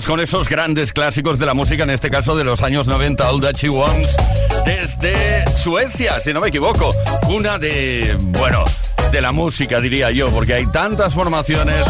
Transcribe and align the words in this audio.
Con 0.00 0.20
esos 0.20 0.48
grandes 0.48 0.90
clásicos 0.90 1.38
de 1.38 1.44
la 1.44 1.52
música, 1.52 1.82
en 1.82 1.90
este 1.90 2.08
caso 2.08 2.34
de 2.34 2.44
los 2.44 2.62
años 2.62 2.86
90, 2.86 3.28
All 3.30 3.42
That 3.42 3.56
She 3.56 3.68
Wants, 3.68 4.16
desde 4.64 5.44
Suecia, 5.54 6.18
si 6.18 6.32
no 6.32 6.40
me 6.40 6.48
equivoco. 6.48 6.92
Una 7.28 7.58
de, 7.58 8.16
bueno, 8.18 8.64
de 9.12 9.20
la 9.20 9.32
música, 9.32 9.82
diría 9.82 10.10
yo, 10.10 10.30
porque 10.30 10.54
hay 10.54 10.66
tantas 10.66 11.12
formaciones. 11.12 11.86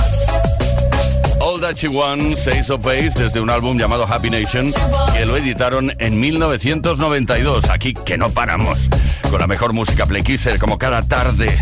All 1.41 1.61
That 1.61 1.75
She 1.77 1.87
Wants, 1.87 2.49
Ace 2.49 2.73
of 2.73 2.85
desde 2.85 3.41
un 3.41 3.51
álbum 3.51 3.79
llamado 3.79 4.05
Happy 4.05 4.31
Nation, 4.31 4.73
que 5.13 5.25
lo 5.25 5.37
editaron 5.37 5.93
en 5.99 6.19
1992. 6.19 7.71
Aquí 7.71 7.95
que 7.95 8.19
no 8.19 8.31
paramos, 8.31 8.89
con 9.31 9.39
la 9.39 9.47
mejor 9.47 9.75
música 9.75 10.07
Play 10.07 10.25
Kisser, 10.25 10.59
como 10.59 10.77
cada 10.77 11.03
tarde. 11.03 11.57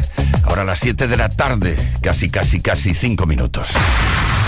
Ahora 0.45 0.62
a 0.62 0.65
las 0.65 0.78
7 0.78 1.07
de 1.07 1.17
la 1.19 1.28
tarde, 1.28 1.77
casi, 2.01 2.31
casi, 2.31 2.62
casi 2.62 2.95
5 2.95 3.27
minutos. 3.27 3.72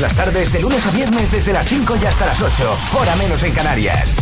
Las 0.00 0.14
tardes, 0.14 0.50
de 0.50 0.60
lunes 0.60 0.86
a 0.86 0.90
viernes, 0.92 1.30
desde 1.30 1.52
las 1.52 1.66
5 1.66 1.98
y 2.02 2.06
hasta 2.06 2.24
las 2.24 2.40
8, 2.40 2.78
hora 2.98 3.16
menos 3.16 3.42
en 3.42 3.52
Canarias. 3.52 4.16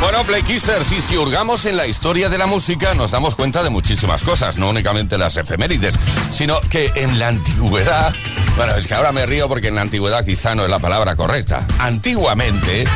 Bueno, 0.00 0.24
Play 0.24 0.42
Kissers, 0.42 0.90
y 0.90 1.00
si 1.00 1.16
hurgamos 1.16 1.64
en 1.66 1.76
la 1.76 1.86
historia 1.86 2.28
de 2.28 2.36
la 2.36 2.46
música, 2.46 2.94
nos 2.94 3.12
damos 3.12 3.36
cuenta 3.36 3.62
de 3.62 3.70
muchísimas 3.70 4.24
cosas, 4.24 4.58
no 4.58 4.70
únicamente 4.70 5.16
las 5.18 5.36
efemérides, 5.36 5.94
sino 6.32 6.60
que 6.62 6.90
en 6.96 7.20
la 7.20 7.28
antigüedad, 7.28 8.12
bueno, 8.56 8.74
es 8.74 8.88
que 8.88 8.94
ahora 8.94 9.12
me 9.12 9.24
río 9.24 9.48
porque 9.48 9.68
en 9.68 9.76
la 9.76 9.82
antigüedad 9.82 10.24
quizá 10.24 10.56
no 10.56 10.64
es 10.64 10.68
la 10.68 10.80
palabra 10.80 11.14
correcta. 11.14 11.64
Antiguamente 11.78 12.86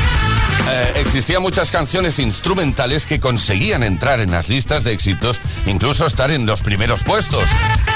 eh, 0.69 0.93
existían 0.95 1.41
muchas 1.41 1.71
canciones 1.71 2.19
instrumentales 2.19 3.05
que 3.05 3.19
conseguían 3.19 3.83
entrar 3.83 4.19
en 4.19 4.31
las 4.31 4.49
listas 4.49 4.83
de 4.83 4.91
éxitos, 4.91 5.39
incluso 5.65 6.05
estar 6.05 6.31
en 6.31 6.45
los 6.45 6.61
primeros 6.61 7.03
puestos. 7.03 7.45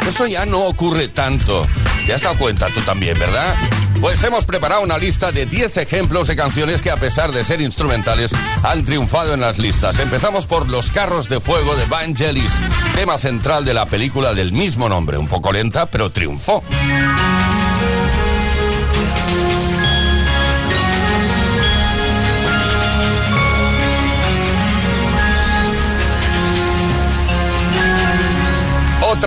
Eso 0.08 0.28
ya 0.28 0.46
no 0.46 0.62
ocurre 0.66 1.08
tanto. 1.08 1.66
¿Te 2.06 2.14
has 2.14 2.22
dado 2.22 2.38
cuenta 2.38 2.68
tú 2.68 2.82
también, 2.82 3.18
verdad? 3.18 3.56
Pues 4.00 4.24
hemos 4.24 4.46
preparado 4.46 4.82
una 4.82 5.00
lista 5.00 5.32
de 5.32 5.48
10 5.48 5.78
ejemplos 5.78 6.28
de 6.28 6.36
canciones 6.36 6.82
que 6.82 6.92
a 6.92 6.98
pesar 6.98 7.32
de 7.32 7.44
ser 7.44 7.62
instrumentales 7.62 8.32
han 8.62 8.86
triunfado 8.86 9.34
en 9.34 9.42
las 9.42 9.58
listas. 9.58 9.98
Empezamos 10.00 10.46
por 10.46 10.70
Los 10.70 10.92
carros 10.92 11.28
de 11.28 11.42
fuego 11.42 11.76
de 11.76 11.86
Vangelis, 11.86 12.52
tema 12.94 13.18
central 13.18 13.66
de 13.66 13.74
la 13.74 13.88
película 13.88 14.36
del 14.36 14.52
mismo 14.52 14.90
nombre, 14.90 15.18
un 15.18 15.28
poco 15.28 15.52
lenta, 15.52 15.88
pero 15.88 16.12
triunfó. 16.12 16.64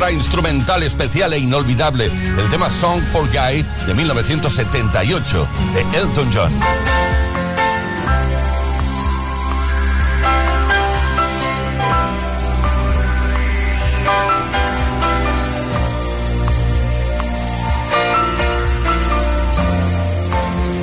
Instrumental 0.06 0.82
especial 0.84 1.32
e 1.32 1.38
inolvidable, 1.38 2.06
el 2.06 2.48
tema 2.48 2.70
Song 2.70 3.02
for 3.12 3.26
Guy 3.28 3.64
de 3.86 3.94
1978 3.94 5.48
de 5.74 5.98
Elton 5.98 6.30
John. 6.32 6.52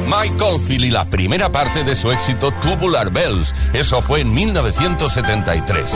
Michael 0.08 0.60
Philly, 0.60 0.90
la 0.90 1.06
primera 1.10 1.52
parte 1.52 1.84
de 1.84 1.96
su 1.96 2.12
éxito 2.12 2.52
Tubular 2.62 3.12
Bells. 3.12 3.54
Eso 3.74 4.02
fue 4.02 4.22
en 4.22 4.34
1973. 4.34 5.92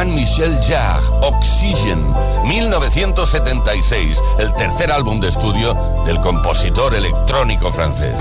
Jean-Michel 0.00 0.58
Jarre, 0.62 1.06
Oxygen, 1.20 2.02
1976, 2.46 4.18
el 4.38 4.50
tercer 4.54 4.90
álbum 4.90 5.20
de 5.20 5.28
estudio 5.28 5.74
del 6.06 6.18
compositor 6.22 6.94
electrónico 6.94 7.70
francés. 7.70 8.16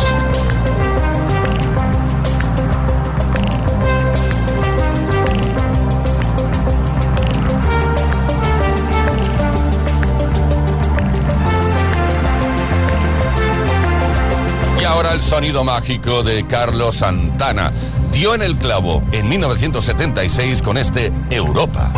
Y 14.81 14.83
ahora 14.83 15.13
el 15.13 15.21
sonido 15.21 15.63
mágico 15.63 16.23
de 16.23 16.45
Carlos 16.45 16.97
Santana 16.97 17.71
dio 18.19 18.35
en 18.35 18.41
el 18.41 18.57
clavo 18.57 19.01
en 19.13 19.29
1976 19.29 20.61
con 20.61 20.77
este 20.77 21.09
Europa. 21.29 21.89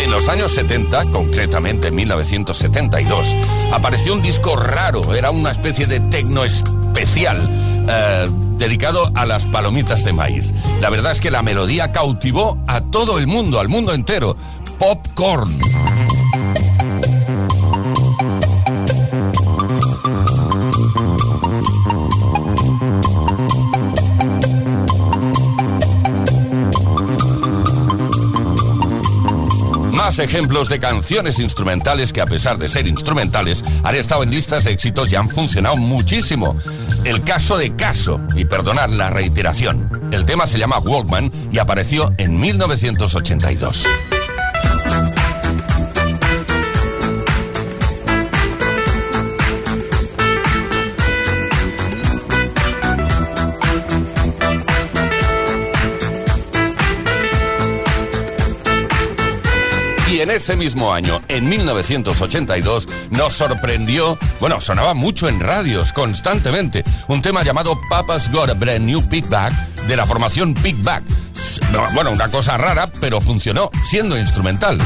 En 0.00 0.10
los 0.10 0.28
años 0.28 0.50
70, 0.50 1.12
concretamente 1.12 1.88
en 1.88 1.94
1972, 1.94 3.36
apareció 3.70 4.12
un 4.12 4.20
disco 4.20 4.56
raro, 4.56 5.14
era 5.14 5.30
una 5.30 5.52
especie 5.52 5.86
de 5.86 6.00
tecno 6.00 6.42
especial. 6.42 7.48
Eh, 7.88 8.28
dedicado 8.58 9.12
a 9.14 9.26
las 9.26 9.44
palomitas 9.44 10.02
de 10.02 10.12
maíz. 10.12 10.52
La 10.80 10.90
verdad 10.90 11.12
es 11.12 11.20
que 11.20 11.30
la 11.30 11.42
melodía 11.42 11.92
cautivó 11.92 12.58
a 12.66 12.80
todo 12.80 13.18
el 13.18 13.28
mundo, 13.28 13.60
al 13.60 13.68
mundo 13.68 13.92
entero. 13.92 14.36
Popcorn. 14.80 15.75
Más 30.06 30.20
ejemplos 30.20 30.68
de 30.68 30.78
canciones 30.78 31.40
instrumentales 31.40 32.12
que 32.12 32.20
a 32.20 32.26
pesar 32.26 32.58
de 32.58 32.68
ser 32.68 32.86
instrumentales 32.86 33.64
han 33.82 33.96
estado 33.96 34.22
en 34.22 34.30
listas 34.30 34.62
de 34.62 34.70
éxitos 34.70 35.10
y 35.10 35.16
han 35.16 35.28
funcionado 35.28 35.76
muchísimo. 35.76 36.56
El 37.02 37.24
caso 37.24 37.58
de 37.58 37.74
Caso, 37.74 38.20
y 38.36 38.44
perdonar 38.44 38.88
la 38.90 39.10
reiteración. 39.10 39.90
El 40.12 40.24
tema 40.24 40.46
se 40.46 40.60
llama 40.60 40.78
Walkman 40.78 41.32
y 41.50 41.58
apareció 41.58 42.14
en 42.18 42.38
1982. 42.38 43.84
Ese 60.46 60.54
mismo 60.54 60.94
año, 60.94 61.20
en 61.26 61.48
1982, 61.48 62.86
nos 63.10 63.34
sorprendió, 63.34 64.16
bueno, 64.38 64.60
sonaba 64.60 64.94
mucho 64.94 65.28
en 65.28 65.40
radios, 65.40 65.92
constantemente, 65.92 66.84
un 67.08 67.20
tema 67.20 67.42
llamado 67.42 67.76
Papa's 67.90 68.30
Got 68.30 68.50
a 68.50 68.54
Brand 68.54 68.84
New 68.84 69.02
Pickback 69.08 69.52
de 69.88 69.96
la 69.96 70.06
formación 70.06 70.54
Pickback. 70.54 71.02
Bueno, 71.94 72.12
una 72.12 72.28
cosa 72.28 72.56
rara, 72.56 72.88
pero 73.00 73.20
funcionó, 73.20 73.72
siendo 73.90 74.16
instrumental. 74.16 74.78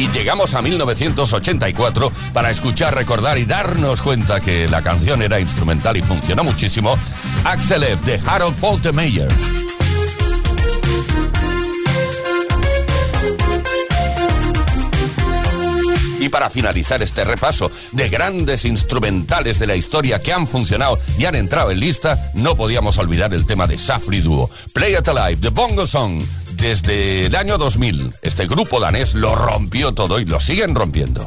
Y 0.00 0.08
llegamos 0.08 0.54
a 0.54 0.62
1984 0.62 2.10
para 2.32 2.50
escuchar, 2.50 2.94
recordar 2.94 3.36
y 3.36 3.44
darnos 3.44 4.00
cuenta 4.00 4.40
que 4.40 4.66
la 4.66 4.80
canción 4.80 5.20
era 5.20 5.38
instrumental 5.38 5.94
y 5.98 6.00
funcionó 6.00 6.42
muchísimo. 6.42 6.96
Axel 7.44 7.82
F. 7.82 8.02
de 8.06 8.18
Harold 8.26 8.56
Faltermeyer. 8.56 9.59
Para 16.30 16.50
finalizar 16.50 17.02
este 17.02 17.24
repaso 17.24 17.70
de 17.92 18.08
grandes 18.08 18.64
instrumentales 18.64 19.58
de 19.58 19.66
la 19.66 19.76
historia 19.76 20.22
que 20.22 20.32
han 20.32 20.46
funcionado 20.46 20.98
y 21.18 21.24
han 21.26 21.34
entrado 21.34 21.70
en 21.70 21.80
lista, 21.80 22.30
no 22.34 22.56
podíamos 22.56 22.98
olvidar 22.98 23.34
el 23.34 23.46
tema 23.46 23.66
de 23.66 23.78
Safri 23.78 24.20
Duo, 24.20 24.50
Play 24.72 24.96
It 24.96 25.08
Alive, 25.08 25.40
The 25.40 25.50
Bongo 25.50 25.86
Song. 25.86 26.22
Desde 26.54 27.26
el 27.26 27.36
año 27.36 27.56
2000, 27.56 28.14
este 28.22 28.46
grupo 28.46 28.80
danés 28.80 29.14
lo 29.14 29.34
rompió 29.34 29.92
todo 29.92 30.20
y 30.20 30.26
lo 30.26 30.40
siguen 30.40 30.74
rompiendo. 30.74 31.26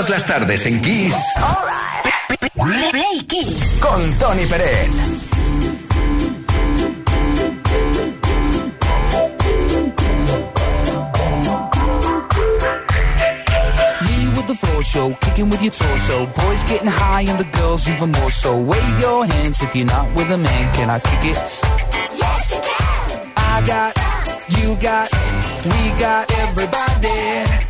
Todas 0.00 0.10
las 0.12 0.24
tardes 0.24 0.64
en 0.64 0.80
Kiss. 0.80 1.14
Play 2.90 3.20
Kiss. 3.28 3.80
Con 3.82 4.18
Tony 4.18 4.46
Pérez. 4.46 4.88
floor 14.54 14.82
show, 14.82 15.14
kicking 15.20 15.50
with 15.50 15.62
your 15.62 15.70
torso. 15.70 16.24
Boys 16.26 16.62
getting 16.64 16.88
high 16.88 17.26
and 17.28 17.38
the 17.38 17.44
girls 17.58 17.86
even 17.86 18.10
more 18.10 18.30
so. 18.30 18.58
Wave 18.58 19.00
your 19.00 19.26
hands 19.26 19.62
if 19.62 19.76
you're 19.76 19.84
not 19.84 20.06
with 20.16 20.30
a 20.30 20.38
man. 20.38 20.74
Can 20.74 20.88
I 20.88 20.98
kick 20.98 21.24
it? 21.32 21.60
Yes, 22.16 22.52
you 22.52 22.60
can. 22.62 23.32
I 23.36 23.62
got, 23.66 23.94
you 24.48 24.76
got, 24.80 25.10
we 25.64 26.00
got 26.00 26.32
everybody 26.38 27.69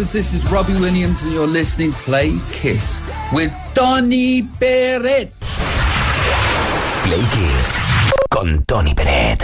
This 0.00 0.32
is 0.32 0.50
Robbie 0.50 0.80
Williams 0.80 1.22
and 1.24 1.30
you're 1.30 1.46
listening 1.46 1.92
Play 1.92 2.40
Kiss 2.52 3.02
with 3.34 3.52
Tony 3.74 4.40
Peret. 4.42 5.30
Play 7.04 7.20
Kiss. 7.20 7.76
Con 8.30 8.64
Tony 8.64 8.94
Pérez. 8.94 9.40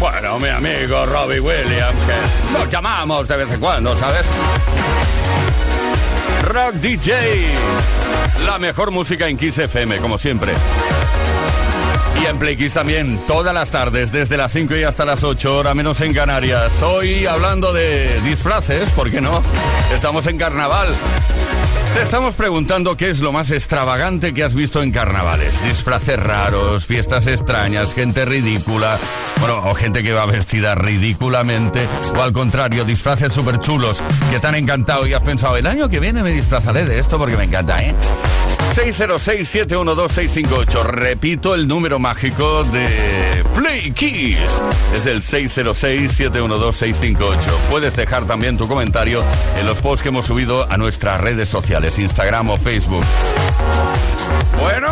Bueno, 0.00 0.38
mi 0.38 0.48
amigo 0.48 1.04
Robbie 1.04 1.38
Williams, 1.38 1.98
que 2.06 2.52
nos 2.58 2.70
llamamos 2.70 3.28
de 3.28 3.36
vez 3.36 3.52
en 3.52 3.60
cuando, 3.60 3.94
¿sabes? 3.94 4.24
Rock 6.44 6.76
DJ. 6.76 7.52
La 8.46 8.58
mejor 8.58 8.90
música 8.90 9.28
en 9.28 9.36
Kiss 9.36 9.58
FM, 9.58 9.98
como 9.98 10.16
siempre. 10.16 10.54
En 12.28 12.38
Play 12.38 12.56
también, 12.70 13.20
todas 13.28 13.54
las 13.54 13.70
tardes, 13.70 14.10
desde 14.10 14.36
las 14.36 14.50
5 14.50 14.74
y 14.74 14.82
hasta 14.82 15.04
las 15.04 15.22
8, 15.22 15.58
hora 15.58 15.74
menos 15.74 16.00
en 16.00 16.12
Canarias. 16.12 16.82
Hoy 16.82 17.24
hablando 17.24 17.72
de 17.72 18.20
disfraces, 18.22 18.90
¿por 18.90 19.12
qué 19.12 19.20
no? 19.20 19.42
Estamos 19.94 20.26
en 20.26 20.36
carnaval. 20.36 20.88
Te 21.94 22.02
estamos 22.02 22.34
preguntando 22.34 22.96
qué 22.96 23.10
es 23.10 23.20
lo 23.20 23.30
más 23.30 23.52
extravagante 23.52 24.34
que 24.34 24.42
has 24.42 24.54
visto 24.54 24.82
en 24.82 24.90
carnavales. 24.90 25.62
Disfraces 25.62 26.18
raros, 26.18 26.84
fiestas 26.84 27.28
extrañas, 27.28 27.94
gente 27.94 28.24
ridícula, 28.24 28.98
bueno, 29.38 29.58
o 29.64 29.74
gente 29.74 30.02
que 30.02 30.12
va 30.12 30.26
vestida 30.26 30.74
ridículamente, 30.74 31.86
o 32.16 32.22
al 32.22 32.32
contrario, 32.32 32.84
disfraces 32.84 33.32
súper 33.32 33.60
chulos 33.60 34.02
que 34.32 34.40
te 34.40 34.46
han 34.48 34.56
encantado 34.56 35.06
y 35.06 35.14
has 35.14 35.22
pensado, 35.22 35.56
el 35.56 35.66
año 35.66 35.88
que 35.88 36.00
viene 36.00 36.24
me 36.24 36.32
disfrazaré 36.32 36.86
de 36.86 36.98
esto 36.98 37.18
porque 37.18 37.36
me 37.36 37.44
encanta, 37.44 37.80
¿eh? 37.82 37.94
606-712-658. 38.76 40.82
Repito 40.82 41.54
el 41.54 41.66
número 41.66 41.98
mágico 41.98 42.62
de 42.64 42.86
Play 43.54 43.90
Kiss. 43.92 44.36
Es 44.94 45.06
el 45.06 45.22
606-712-658. 45.22 47.38
Puedes 47.70 47.96
dejar 47.96 48.26
también 48.26 48.58
tu 48.58 48.68
comentario 48.68 49.24
en 49.58 49.64
los 49.64 49.80
posts 49.80 50.02
que 50.02 50.10
hemos 50.10 50.26
subido 50.26 50.70
a 50.70 50.76
nuestras 50.76 51.22
redes 51.22 51.48
sociales, 51.48 51.98
Instagram 51.98 52.50
o 52.50 52.58
Facebook. 52.58 53.02
Bueno. 54.60 54.88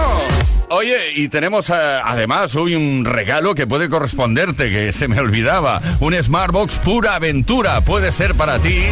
Oye, 0.70 1.12
y 1.14 1.28
tenemos 1.28 1.68
eh, 1.68 1.74
además 1.74 2.56
hoy 2.56 2.74
un 2.74 3.04
regalo 3.04 3.54
que 3.54 3.66
puede 3.66 3.90
corresponderte, 3.90 4.70
que 4.70 4.94
se 4.94 5.08
me 5.08 5.20
olvidaba. 5.20 5.82
Un 6.00 6.14
Smartbox 6.14 6.78
pura 6.78 7.16
aventura. 7.16 7.82
Puede 7.82 8.12
ser 8.12 8.34
para 8.34 8.58
ti 8.58 8.86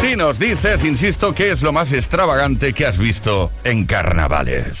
si 0.00 0.16
nos 0.16 0.38
dices, 0.38 0.84
insisto, 0.84 1.34
qué 1.34 1.50
es 1.50 1.60
lo 1.60 1.72
más 1.72 1.92
extravagante 1.92 2.72
que 2.72 2.86
has 2.86 2.98
visto 2.98 3.52
en 3.64 3.84
carnavales. 3.84 4.80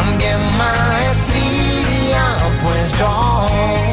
también 0.00 0.40
maestría, 0.56 2.24
pues 2.62 2.90
yo 2.98 3.89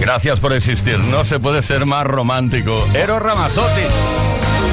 Gracias 0.00 0.40
por 0.40 0.52
existir. 0.52 0.98
No 0.98 1.24
se 1.24 1.40
puede 1.40 1.62
ser 1.62 1.86
más 1.86 2.04
romántico. 2.04 2.86
Ero 2.92 3.18
Ramazotti. 3.18 3.82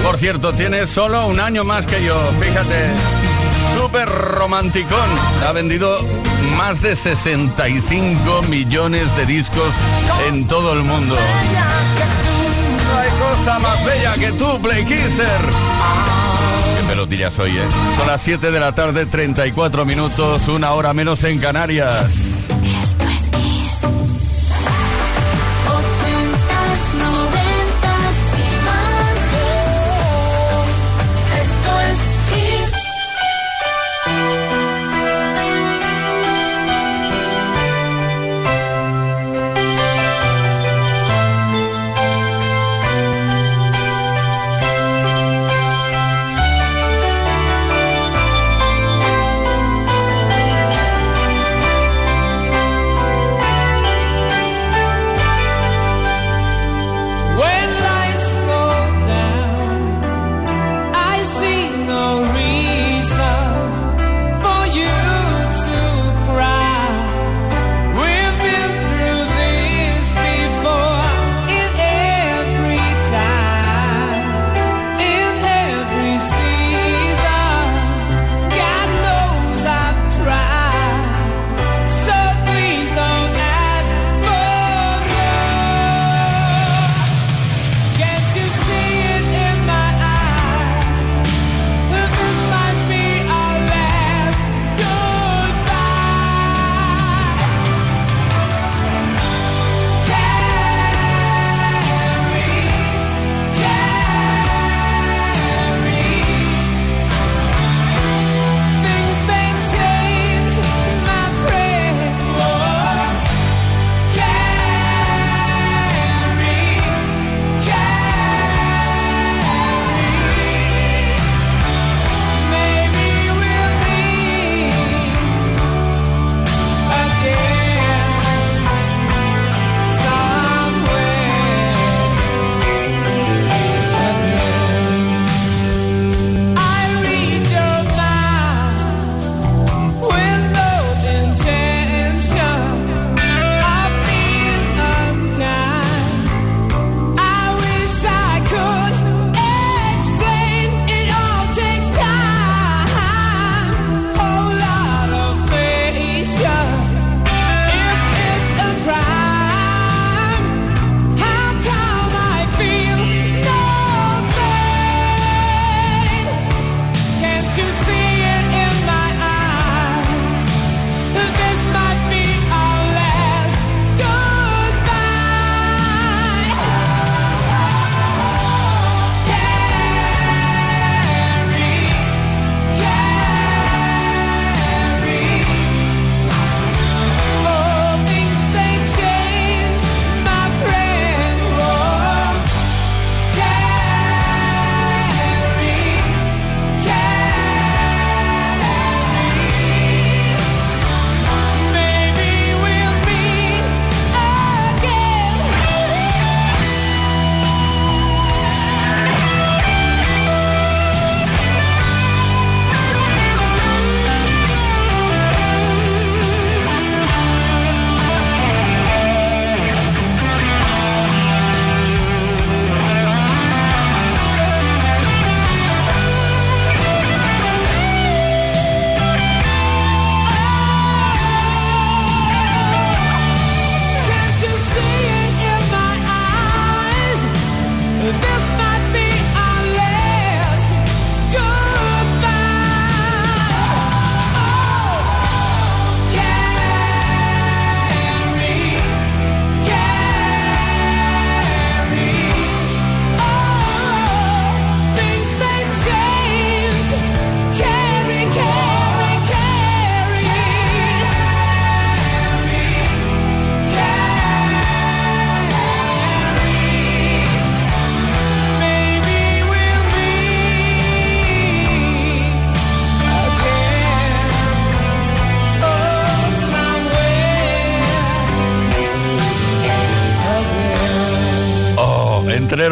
Por 0.04 0.18
cierto, 0.18 0.52
tiene 0.54 0.86
solo 0.86 1.28
un 1.28 1.40
año 1.40 1.64
más 1.64 1.86
que 1.86 2.04
yo. 2.04 2.18
Fíjate. 2.42 2.90
Súper 3.78 4.10
romanticón. 4.10 5.10
Ha 5.48 5.52
vendido 5.54 6.00
más 6.58 6.82
de 6.82 6.96
65 6.96 8.44
millones 8.50 9.16
de 9.16 9.26
discos 9.26 9.74
en 10.28 10.46
todo 10.46 10.74
el 10.74 10.84
mundo. 10.84 11.16
No 11.16 13.00
hay 13.00 13.10
cosa 13.34 13.60
más 13.60 13.86
bella 13.86 14.14
que 14.16 14.32
tú, 14.34 14.62
Play 14.62 14.84
Kisser 14.86 15.26
melodía 16.88 17.32
soy, 17.32 17.58
¿eh? 17.58 17.68
Son 17.98 18.08
las 18.08 18.22
7 18.22 18.52
de 18.52 18.60
la 18.60 18.74
tarde, 18.74 19.06
34 19.06 19.86
minutos, 19.86 20.48
una 20.48 20.72
hora 20.74 20.94
menos 20.94 21.24
en 21.24 21.40
Canarias. 21.40 22.35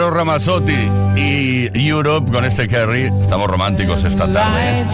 Alejandro 0.03 0.09
Ramazzotti 0.09 0.91
y 1.15 1.87
Europe 1.87 2.29
con 2.29 2.43
este 2.43 2.67
Kerry. 2.67 3.09
Estamos 3.21 3.49
románticos 3.49 4.03
esta 4.03 4.29
tarde. 4.31 4.85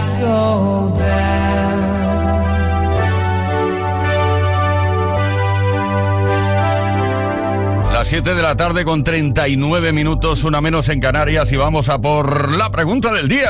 Las 7.92 8.08
7 8.08 8.36
de 8.36 8.42
la 8.42 8.56
tarde 8.56 8.86
con 8.86 9.04
39 9.04 9.94
minutos, 9.94 10.44
una 10.44 10.62
menos 10.62 10.90
en 10.90 11.00
Canarias 11.00 11.52
y 11.52 11.58
vamos 11.58 11.90
a 11.90 12.00
por 12.00 12.56
la 12.56 12.70
pregunta 12.70 13.12
del 13.12 13.28
día. 13.28 13.50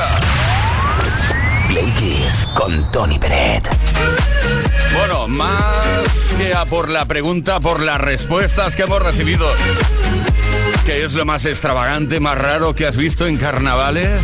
Play 1.68 1.92
con 2.54 2.90
Tony 2.90 3.18
Peret. 3.18 3.68
Bueno, 4.96 5.28
más 5.28 6.34
que 6.38 6.54
a 6.54 6.64
por 6.64 6.88
la 6.88 7.04
pregunta, 7.04 7.60
por 7.60 7.80
las 7.80 8.00
respuestas 8.00 8.74
que 8.74 8.82
hemos 8.84 9.02
recibido. 9.02 9.46
¿Qué 10.90 11.04
es 11.04 11.14
lo 11.14 11.24
más 11.24 11.46
extravagante, 11.46 12.18
más 12.18 12.36
raro 12.36 12.74
que 12.74 12.84
has 12.84 12.96
visto 12.96 13.24
en 13.24 13.36
carnavales? 13.36 14.20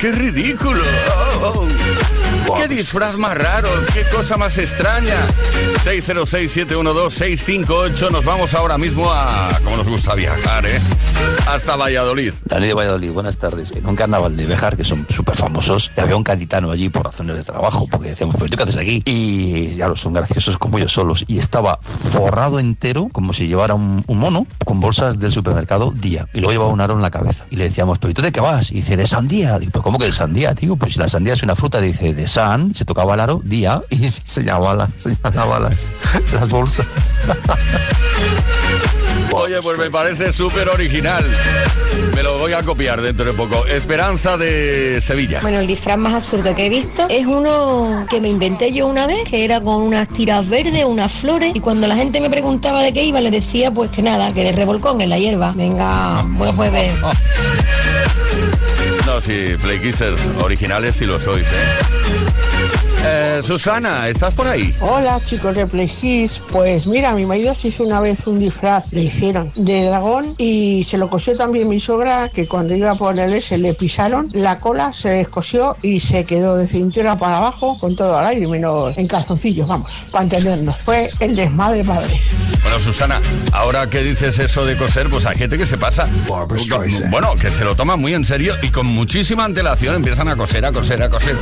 Qué 0.00 0.10
ridículo. 0.10 0.80
¿Qué 2.56 2.68
disfraz 2.68 3.16
más 3.16 3.36
raro? 3.36 3.68
¿Qué 3.92 4.04
cosa 4.14 4.36
más 4.36 4.56
extraña? 4.58 5.26
606-712-658. 5.84 8.10
Nos 8.10 8.24
vamos 8.24 8.54
ahora 8.54 8.78
mismo 8.78 9.10
a... 9.10 9.58
como 9.64 9.76
nos 9.76 9.88
gusta 9.88 10.14
viajar, 10.14 10.66
¿eh? 10.66 10.80
Hasta 11.46 11.76
Valladolid. 11.76 12.32
Dani 12.44 12.68
de 12.68 12.74
Valladolid, 12.74 13.10
buenas 13.12 13.38
tardes. 13.38 13.72
En 13.72 13.86
un 13.86 13.96
carnaval 13.96 14.36
de 14.36 14.46
Bejar, 14.46 14.76
que 14.76 14.84
son 14.84 15.06
súper 15.08 15.36
famosos, 15.36 15.90
y 15.96 16.00
había 16.00 16.16
un 16.16 16.24
gaditano 16.24 16.70
allí 16.70 16.88
por 16.88 17.04
razones 17.04 17.36
de 17.36 17.44
trabajo, 17.44 17.86
porque 17.90 18.10
decíamos, 18.10 18.36
pero 18.36 18.48
¿tú 18.50 18.56
qué 18.56 18.62
haces 18.62 18.76
aquí? 18.76 19.02
Y 19.04 19.74
ya 19.76 19.88
lo 19.88 19.96
son 19.96 20.12
graciosos 20.12 20.58
como 20.58 20.78
ellos 20.78 20.92
solos. 20.92 21.24
Y 21.26 21.38
estaba 21.38 21.78
forrado 22.12 22.58
entero, 22.58 23.08
como 23.12 23.32
si 23.32 23.48
llevara 23.48 23.74
un, 23.74 24.04
un 24.06 24.18
mono, 24.18 24.46
con 24.64 24.80
bolsas 24.80 25.18
del 25.18 25.32
supermercado 25.32 25.92
día. 25.92 26.28
Y 26.32 26.40
luego 26.40 26.52
llevaba 26.52 26.72
un 26.72 26.80
aro 26.80 26.94
en 26.94 27.02
la 27.02 27.10
cabeza. 27.10 27.46
Y 27.50 27.56
le 27.56 27.64
decíamos, 27.64 27.98
pero 27.98 28.10
¿y 28.10 28.14
tú 28.14 28.22
de 28.22 28.32
qué 28.32 28.40
vas? 28.40 28.70
Y 28.70 28.76
dice, 28.76 28.96
de 28.96 29.06
sandía. 29.06 29.58
Digo, 29.58 29.72
¿pero 29.72 29.82
cómo 29.82 29.98
que 29.98 30.06
de 30.06 30.12
sandía, 30.12 30.54
tío? 30.54 30.76
Pues 30.76 30.92
si 30.92 30.98
la 30.98 31.08
sandía 31.08 31.34
es 31.34 31.42
una 31.42 31.56
fruta, 31.56 31.80
dice, 31.80 32.14
de 32.14 32.28
san, 32.40 32.74
se 32.74 32.86
tocaba 32.86 33.14
el 33.14 33.20
aro, 33.20 33.42
día, 33.44 33.82
y 33.90 34.08
se 34.08 34.22
señalaba, 34.24 34.74
la, 34.74 34.88
señalaba 34.96 35.60
las, 35.60 35.90
las 36.32 36.48
bolsas. 36.48 36.86
Oye, 39.32 39.60
pues 39.62 39.78
me 39.78 39.90
parece 39.90 40.32
súper 40.32 40.68
original. 40.70 41.24
Me 42.14 42.22
lo 42.22 42.38
voy 42.38 42.52
a 42.52 42.62
copiar 42.62 43.00
dentro 43.00 43.26
de 43.26 43.32
poco. 43.34 43.66
Esperanza 43.66 44.36
de 44.38 45.00
Sevilla. 45.02 45.40
Bueno, 45.42 45.60
el 45.60 45.66
disfraz 45.66 45.98
más 45.98 46.14
absurdo 46.14 46.54
que 46.54 46.66
he 46.66 46.68
visto 46.68 47.06
es 47.10 47.26
uno 47.26 48.06
que 48.08 48.20
me 48.20 48.28
inventé 48.28 48.72
yo 48.72 48.86
una 48.86 49.06
vez, 49.06 49.28
que 49.28 49.44
era 49.44 49.60
con 49.60 49.82
unas 49.82 50.08
tiras 50.08 50.48
verdes, 50.48 50.84
unas 50.84 51.12
flores, 51.12 51.54
y 51.54 51.60
cuando 51.60 51.86
la 51.86 51.94
gente 51.94 52.20
me 52.20 52.30
preguntaba 52.30 52.82
de 52.82 52.92
qué 52.92 53.04
iba, 53.04 53.20
le 53.20 53.30
decía 53.30 53.70
pues 53.70 53.90
que 53.90 54.02
nada, 54.02 54.32
que 54.32 54.44
de 54.44 54.52
revolcón 54.52 55.00
en 55.02 55.10
la 55.10 55.18
hierba. 55.18 55.52
Venga, 55.54 56.24
buen 56.26 56.56
jueves. 56.56 56.92
Sí, 59.20 59.54
Play 59.60 59.78
Kissers 59.80 60.20
originales 60.42 60.96
sí 60.96 61.04
lo 61.04 61.20
sois, 61.20 61.46
¿eh? 61.52 62.59
Eh, 63.02 63.40
Susana, 63.42 64.08
¿estás 64.08 64.34
por 64.34 64.46
ahí? 64.46 64.74
Hola 64.80 65.22
chicos 65.24 65.54
de 65.54 65.66
Playkiss, 65.66 66.42
pues 66.52 66.86
mira, 66.86 67.14
mi 67.14 67.24
marido 67.24 67.54
se 67.54 67.68
hizo 67.68 67.84
una 67.84 67.98
vez 67.98 68.26
un 68.26 68.38
disfraz, 68.38 68.92
le 68.92 69.04
hicieron 69.04 69.50
de 69.54 69.86
dragón 69.86 70.34
y 70.36 70.86
se 70.88 70.98
lo 70.98 71.08
cosió 71.08 71.34
también 71.34 71.68
mi 71.68 71.80
sogra 71.80 72.28
que 72.28 72.46
cuando 72.46 72.74
iba 72.74 72.94
por 72.96 73.18
el 73.18 73.32
S 73.32 73.56
le 73.56 73.72
pisaron, 73.72 74.28
la 74.34 74.60
cola 74.60 74.92
se 74.92 75.08
descosió 75.08 75.76
y 75.80 76.00
se 76.00 76.24
quedó 76.24 76.56
de 76.56 76.68
cintura 76.68 77.16
para 77.16 77.38
abajo 77.38 77.78
con 77.78 77.96
todo 77.96 78.18
al 78.18 78.26
aire, 78.26 78.46
menos 78.46 78.96
en 78.98 79.06
calzoncillos, 79.06 79.66
vamos, 79.66 79.90
para 80.12 80.24
entendernos. 80.24 80.76
Fue 80.84 81.10
el 81.20 81.34
desmadre 81.34 81.82
padre. 81.82 82.20
Bueno, 82.62 82.78
Susana, 82.78 83.20
ahora 83.52 83.88
que 83.88 84.02
dices 84.02 84.38
eso 84.38 84.66
de 84.66 84.76
coser, 84.76 85.08
pues 85.08 85.24
hay 85.24 85.38
gente 85.38 85.56
que 85.56 85.64
se 85.64 85.78
pasa. 85.78 86.04
Bueno, 87.08 87.34
que 87.36 87.50
se 87.50 87.64
lo 87.64 87.74
toma 87.74 87.96
muy 87.96 88.14
en 88.14 88.24
serio 88.24 88.54
y 88.60 88.68
con 88.68 88.86
muchísima 88.86 89.44
antelación 89.44 89.94
empiezan 89.94 90.28
a 90.28 90.36
coser, 90.36 90.66
a 90.66 90.72
coser, 90.72 91.02
a 91.02 91.08
coser. 91.08 91.36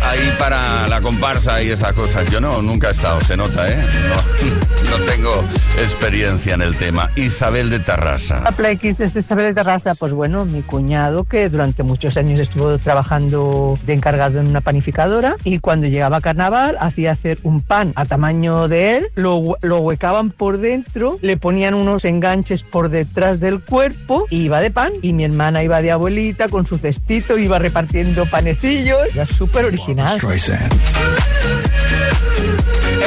Ahí 0.00 0.32
para 0.38 0.86
la 0.92 1.00
comparsa 1.00 1.62
y 1.62 1.70
esas 1.70 1.94
cosas. 1.94 2.30
Yo 2.30 2.38
no, 2.38 2.60
nunca 2.60 2.88
he 2.88 2.92
estado, 2.92 3.18
se 3.22 3.34
nota, 3.34 3.66
¿eh? 3.66 3.82
No, 4.10 4.90
no 4.98 5.04
tengo 5.06 5.42
experiencia 5.78 6.52
en 6.52 6.60
el 6.60 6.76
tema. 6.76 7.08
Isabel 7.16 7.70
de 7.70 7.80
Tarrasa. 7.80 8.40
La 8.40 8.52
Play 8.52 8.76
Kiss 8.76 9.00
es 9.00 9.16
Isabel 9.16 9.46
de 9.46 9.54
Tarrasa, 9.54 9.94
pues 9.94 10.12
bueno, 10.12 10.44
mi 10.44 10.60
cuñado 10.60 11.24
que 11.24 11.48
durante 11.48 11.82
muchos 11.82 12.18
años 12.18 12.38
estuvo 12.38 12.76
trabajando 12.76 13.78
de 13.86 13.94
encargado 13.94 14.38
en 14.38 14.48
una 14.48 14.60
panificadora 14.60 15.36
y 15.44 15.60
cuando 15.60 15.86
llegaba 15.86 16.20
carnaval 16.20 16.76
hacía 16.78 17.12
hacer 17.12 17.38
un 17.42 17.62
pan 17.62 17.94
a 17.96 18.04
tamaño 18.04 18.68
de 18.68 18.98
él, 18.98 19.06
lo, 19.14 19.56
lo 19.62 19.78
huecaban 19.78 20.30
por 20.30 20.58
dentro, 20.58 21.18
le 21.22 21.38
ponían 21.38 21.72
unos 21.72 22.04
enganches 22.04 22.62
por 22.64 22.90
detrás 22.90 23.40
del 23.40 23.62
cuerpo 23.62 24.26
y 24.28 24.42
iba 24.42 24.60
de 24.60 24.70
pan 24.70 24.92
y 25.00 25.14
mi 25.14 25.24
hermana 25.24 25.62
iba 25.62 25.80
de 25.80 25.90
abuelita 25.90 26.50
con 26.50 26.66
su 26.66 26.76
cestito, 26.76 27.38
iba 27.38 27.58
repartiendo 27.58 28.26
panecillos, 28.26 29.00
era 29.14 29.24
súper 29.24 29.64
original. 29.64 30.20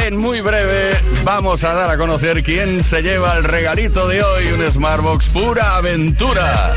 En 0.06 0.18
muy 0.18 0.42
breve 0.42 0.92
vamos 1.24 1.64
a 1.64 1.74
dar 1.74 1.90
a 1.90 1.98
conocer 1.98 2.44
quién 2.44 2.84
se 2.84 3.02
lleva 3.02 3.36
el 3.38 3.44
regalito 3.44 4.08
de 4.08 4.22
hoy, 4.22 4.46
un 4.48 4.72
Smartbox 4.72 5.30
pura 5.30 5.78
aventura. 5.78 6.76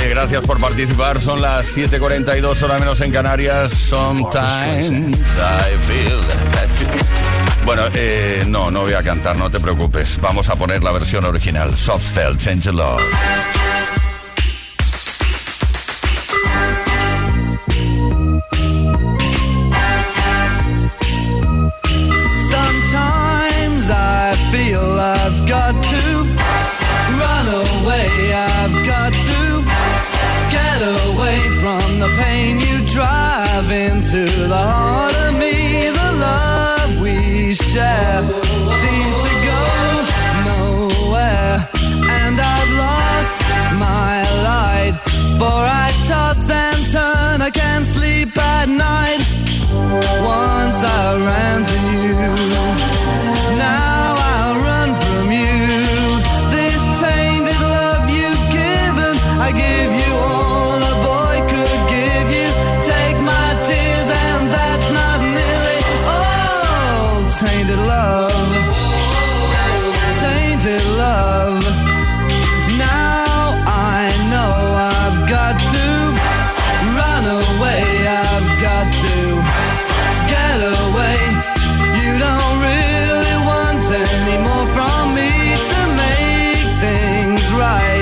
Eh, 0.00 0.08
gracias 0.08 0.44
por 0.44 0.60
participar, 0.60 1.20
son 1.20 1.42
las 1.42 1.76
7.42 1.76 2.62
horas 2.62 2.78
menos 2.78 3.00
en 3.00 3.10
Canarias. 3.10 3.72
Sometimes 3.72 4.90
I 4.90 5.76
Bueno, 7.64 7.82
eh, 7.94 8.44
no, 8.46 8.70
no 8.70 8.82
voy 8.82 8.94
a 8.94 9.02
cantar, 9.02 9.36
no 9.36 9.50
te 9.50 9.58
preocupes. 9.58 10.20
Vamos 10.20 10.48
a 10.48 10.54
poner 10.54 10.84
la 10.84 10.92
versión 10.92 11.24
original, 11.24 11.76
Soft 11.76 12.14
Cell, 12.14 12.36
Change 12.36 12.66
Love. 12.66 13.02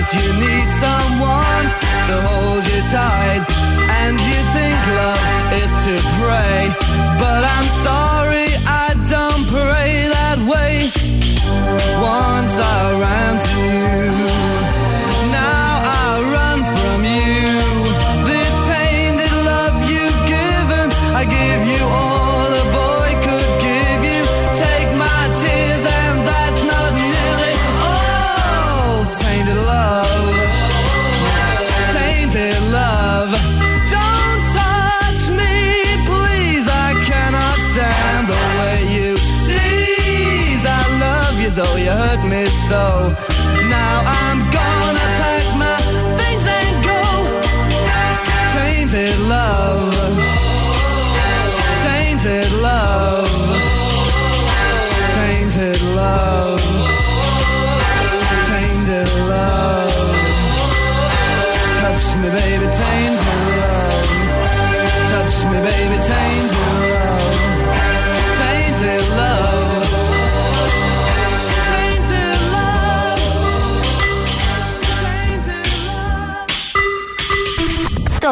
Right. 0.02 0.14
You 0.14 0.32
need 0.34 0.68
someone 0.80 1.64
to 2.08 2.14
hold 2.28 2.64
you 2.66 2.80
tight, 2.90 3.42
and 4.02 4.18
you 4.18 4.38
think 4.54 4.78
love 4.98 5.52
is 5.52 5.70
to 5.86 5.94
pray. 6.18 6.70
But 7.18 7.44
I'm 7.44 7.68
sorry, 7.84 8.01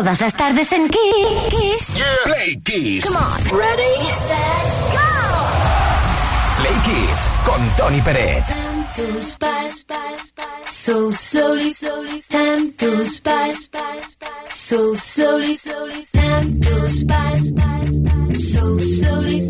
Todas 0.01 0.22
las 0.22 0.34
tardes 0.34 0.72
en 0.72 0.88
Kiss. 0.88 2.03
Play 2.24 2.59
Kiss. 2.64 3.05
Come 3.05 3.18
on. 3.18 3.59
Ready, 3.59 4.03
set, 4.26 4.66
go. 4.94 5.05
Play 6.57 6.72
Kiss 6.86 7.28
con 7.44 7.61
Tony 7.76 8.01
Peret. 8.01 8.44
Time 8.46 8.86
goes 8.96 9.36
by 9.36 9.68
so 10.70 11.11
slowly, 11.11 11.74
slowly. 11.74 12.22
Time 12.30 12.72
goes 12.78 13.20
by 13.20 13.53
so 14.48 14.94
slowly, 14.94 15.55
slowly. 15.55 16.03
Time 16.14 16.61
goes 16.61 17.05
by 17.05 17.38
so 18.38 18.78
slowly, 18.78 19.40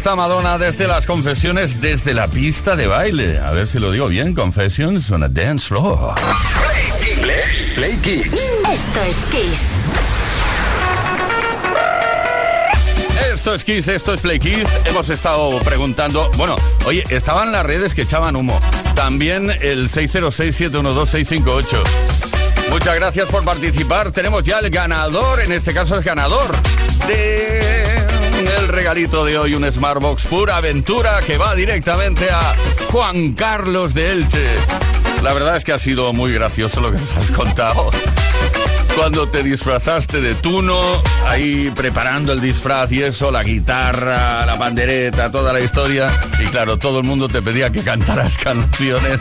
está 0.00 0.16
Madonna 0.16 0.56
desde 0.56 0.88
las 0.88 1.04
confesiones, 1.04 1.82
desde 1.82 2.14
la 2.14 2.26
pista 2.26 2.74
de 2.74 2.86
baile. 2.86 3.38
A 3.38 3.50
ver 3.50 3.66
si 3.66 3.78
lo 3.78 3.90
digo 3.90 4.08
bien, 4.08 4.34
Confessions 4.34 5.10
on 5.10 5.22
a 5.24 5.28
Dance 5.28 5.68
Floor. 5.68 6.14
Play 7.74 7.98
Kiss. 7.98 8.32
Esto 8.72 9.02
es 9.02 9.16
Kiss. 9.26 9.82
Esto 13.30 13.54
es 13.54 13.62
Kiss, 13.62 13.88
esto 13.88 14.14
es 14.14 14.20
Play 14.22 14.38
Kiss. 14.38 14.70
Hemos 14.86 15.10
estado 15.10 15.58
preguntando, 15.58 16.30
bueno, 16.38 16.56
oye, 16.86 17.04
estaban 17.10 17.52
las 17.52 17.66
redes 17.66 17.94
que 17.94 18.00
echaban 18.00 18.36
humo. 18.36 18.58
También 18.94 19.50
el 19.50 19.90
606-712-658. 19.90 21.82
Muchas 22.70 22.94
gracias 22.94 23.28
por 23.28 23.44
participar. 23.44 24.12
Tenemos 24.12 24.44
ya 24.44 24.60
el 24.60 24.70
ganador, 24.70 25.40
en 25.40 25.52
este 25.52 25.74
caso 25.74 25.98
es 25.98 26.04
ganador 26.06 26.56
de 27.06 27.79
el 28.58 28.68
regalito 28.68 29.24
de 29.24 29.38
hoy, 29.38 29.54
un 29.54 29.70
Smartbox 29.70 30.26
pura 30.26 30.56
aventura 30.56 31.20
que 31.26 31.38
va 31.38 31.54
directamente 31.54 32.30
a 32.30 32.54
Juan 32.90 33.32
Carlos 33.32 33.94
de 33.94 34.12
Elche. 34.12 34.56
La 35.22 35.32
verdad 35.32 35.56
es 35.56 35.64
que 35.64 35.72
ha 35.72 35.78
sido 35.78 36.12
muy 36.12 36.32
gracioso 36.32 36.80
lo 36.80 36.90
que 36.90 36.98
nos 36.98 37.12
has 37.14 37.30
contado. 37.30 37.90
Cuando 38.96 39.28
te 39.28 39.42
disfrazaste 39.42 40.20
de 40.20 40.34
Tuno, 40.34 41.02
ahí 41.26 41.72
preparando 41.74 42.32
el 42.32 42.40
disfraz 42.40 42.90
y 42.92 43.02
eso, 43.02 43.30
la 43.30 43.42
guitarra, 43.42 44.44
la 44.46 44.58
pandereta, 44.58 45.30
toda 45.30 45.52
la 45.52 45.60
historia. 45.60 46.08
Y 46.40 46.46
claro, 46.46 46.76
todo 46.76 46.98
el 46.98 47.04
mundo 47.04 47.28
te 47.28 47.42
pedía 47.42 47.70
que 47.70 47.82
cantaras 47.82 48.36
canciones 48.36 49.18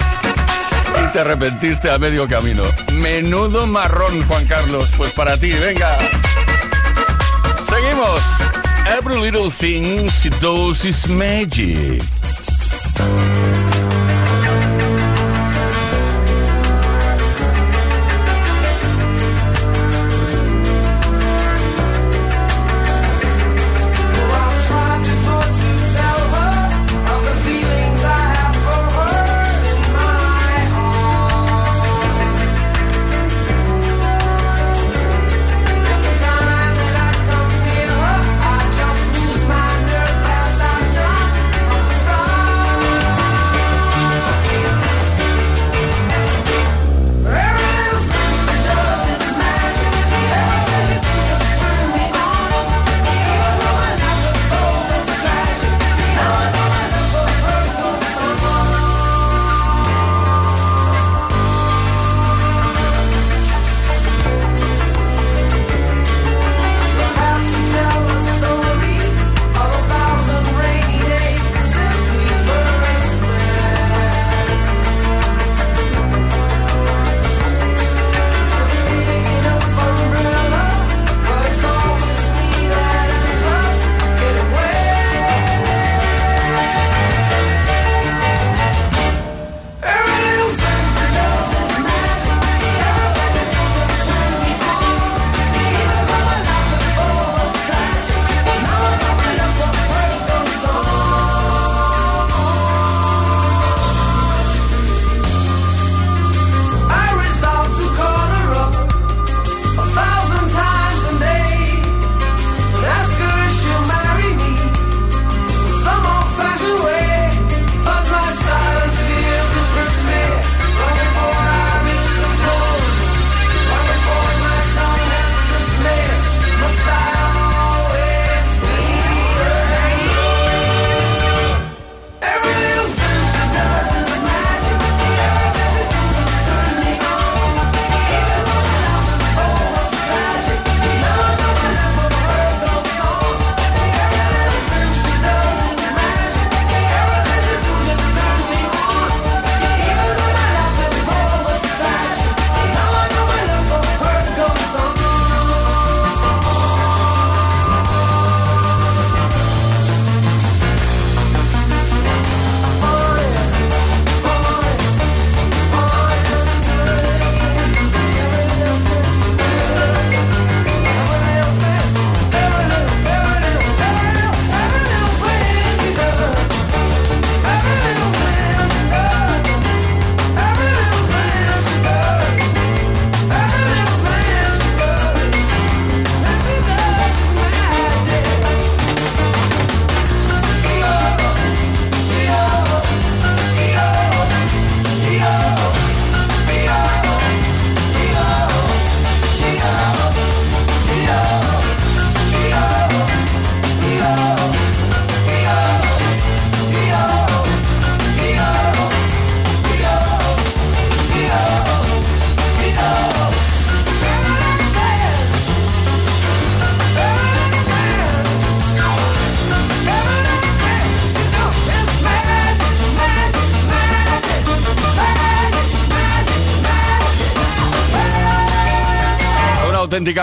y 1.04 1.12
te 1.12 1.20
arrepentiste 1.20 1.92
a 1.92 1.98
medio 1.98 2.28
camino. 2.28 2.64
Menudo 2.94 3.68
marrón, 3.68 4.22
Juan 4.28 4.46
Carlos. 4.48 4.92
Pues 4.98 5.12
para 5.14 5.38
ti, 5.38 5.52
venga. 5.52 5.98
Seguimos. 7.70 8.49
Every 8.98 9.18
little 9.18 9.50
thing 9.50 10.10
she 10.10 10.30
does 10.30 10.84
is 10.84 11.08
magic. 11.08 12.02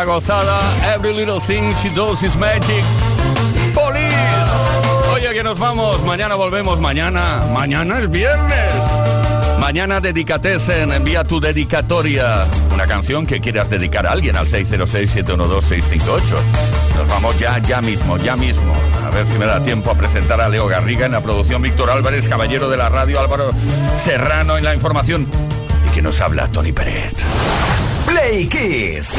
Gozada. 0.04 0.60
Every 0.94 1.12
little 1.12 1.40
thing 1.40 1.74
she 1.74 1.88
does 1.90 2.22
is 2.22 2.36
magic. 2.36 2.84
Police. 3.74 4.50
Oye, 5.14 5.32
que 5.34 5.42
nos 5.42 5.58
vamos. 5.58 6.02
Mañana 6.04 6.34
volvemos. 6.34 6.80
Mañana. 6.80 7.44
Mañana 7.52 7.98
es 7.98 8.10
viernes. 8.10 8.72
Mañana 9.58 10.00
dedicatesen, 10.00 10.92
envía 10.92 11.24
tu 11.24 11.40
dedicatoria, 11.40 12.46
una 12.72 12.86
canción 12.86 13.26
que 13.26 13.40
quieras 13.40 13.68
dedicar 13.68 14.06
a 14.06 14.12
alguien 14.12 14.36
al 14.36 14.46
606-712-658. 14.46 16.20
Nos 16.94 17.08
vamos 17.08 17.38
ya, 17.38 17.58
ya 17.58 17.80
mismo, 17.80 18.16
ya 18.18 18.36
mismo. 18.36 18.74
A 19.04 19.10
ver 19.10 19.26
si 19.26 19.36
me 19.38 19.46
da 19.46 19.62
tiempo 19.62 19.90
a 19.90 19.96
presentar 19.96 20.40
a 20.40 20.48
Leo 20.48 20.68
Garriga 20.68 21.06
en 21.06 21.12
la 21.12 21.20
producción, 21.20 21.62
Víctor 21.62 21.90
Álvarez, 21.90 22.28
caballero 22.28 22.68
de 22.68 22.76
la 22.76 22.88
radio, 22.88 23.18
Álvaro 23.18 23.50
Serrano 23.96 24.56
en 24.56 24.64
la 24.64 24.74
información. 24.74 25.26
Y 25.88 25.90
que 25.94 26.02
nos 26.02 26.20
habla 26.20 26.46
Tony 26.48 26.72
Pérez. 26.72 27.14
Play 28.06 28.46
Kiss. 28.46 29.18